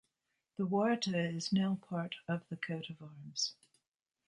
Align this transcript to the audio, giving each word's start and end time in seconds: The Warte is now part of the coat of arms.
The 0.57 0.65
Warte 0.65 1.09
is 1.13 1.53
now 1.53 1.77
part 1.87 2.15
of 2.27 2.41
the 2.49 2.57
coat 2.57 2.89
of 2.89 3.03
arms. 3.03 3.53